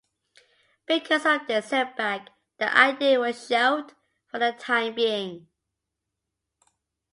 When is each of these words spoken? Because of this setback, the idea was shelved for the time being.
Because 0.87 1.27
of 1.27 1.45
this 1.45 1.67
setback, 1.67 2.29
the 2.57 2.75
idea 2.75 3.19
was 3.19 3.45
shelved 3.47 3.93
for 4.31 4.39
the 4.39 4.51
time 4.51 4.95
being. 4.95 5.47